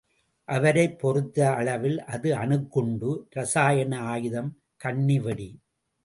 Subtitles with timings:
[0.45, 4.61] அவரைப் பொறுத்த அளவில், அது அணுகுண்டு, ரசாயன ஆயுதம்,
[4.77, 5.49] கண்ணி வெடி.